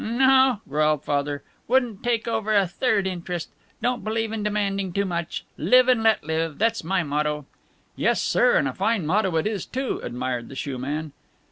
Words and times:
"No," 0.03 0.61
growled 0.67 1.03
Father, 1.05 1.43
"wouldn't 1.67 2.01
take 2.01 2.27
over 2.27 2.55
a 2.55 2.65
third 2.65 3.05
interest. 3.05 3.51
Don't 3.83 4.03
believe 4.03 4.31
in 4.31 4.41
demanding 4.41 4.93
too 4.93 5.05
much. 5.05 5.45
Live 5.59 5.87
and 5.87 6.01
let 6.01 6.23
live, 6.23 6.57
that's 6.57 6.83
my 6.83 7.03
motto." 7.03 7.45
"Yes, 7.95 8.19
sir, 8.19 8.57
and 8.57 8.67
a 8.67 8.73
fine 8.73 9.05
motto 9.05 9.35
it 9.37 9.45
is, 9.45 9.63
too," 9.67 9.99
admired 10.01 10.49
the 10.49 10.55
shoeman. 10.55 11.11